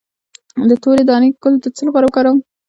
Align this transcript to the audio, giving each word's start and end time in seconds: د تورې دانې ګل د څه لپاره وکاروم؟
د 0.69 0.71
تورې 0.83 1.03
دانې 1.09 1.29
ګل 1.41 1.53
د 1.63 1.65
څه 1.75 1.81
لپاره 1.87 2.05
وکاروم؟ 2.07 2.39